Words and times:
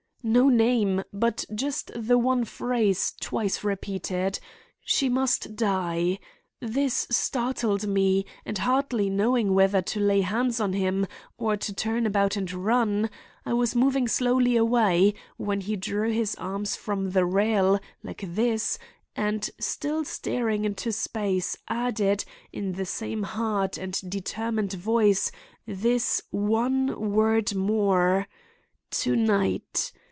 _'No 0.23 0.49
name, 0.49 1.03
but 1.11 1.45
just 1.55 1.89
the 1.95 2.15
one 2.15 2.45
phrase 2.45 3.15
twice 3.19 3.63
repeated, 3.63 4.39
'She 4.83 5.09
must 5.09 5.55
die!' 5.55 6.19
This 6.59 7.07
startled 7.09 7.87
me, 7.87 8.27
and 8.45 8.59
hardly 8.59 9.09
knowing 9.09 9.55
whether 9.55 9.81
to 9.81 9.99
lay 9.99 10.21
hands 10.21 10.59
on 10.61 10.73
him, 10.73 11.07
or 11.39 11.57
to 11.57 11.73
turn 11.73 12.05
about 12.05 12.37
and 12.37 12.53
run, 12.53 13.09
I 13.47 13.53
was 13.53 13.73
moving 13.75 14.07
slowly 14.07 14.55
away, 14.55 15.15
when 15.37 15.61
he 15.61 15.75
drew 15.75 16.11
his 16.11 16.35
arms 16.35 16.75
from 16.75 17.09
the 17.13 17.25
rail, 17.25 17.79
like 18.03 18.23
this, 18.23 18.77
and, 19.15 19.49
still 19.59 20.05
staring 20.05 20.65
into 20.65 20.91
space, 20.91 21.57
added, 21.67 22.25
in 22.53 22.73
the 22.73 22.85
same 22.85 23.23
hard 23.23 23.75
and 23.79 23.99
determined 24.07 24.73
voice, 24.73 25.31
this 25.65 26.21
one 26.29 27.09
word 27.11 27.55
more, 27.55 28.27
'To 28.91 29.15
night! 29.15 29.91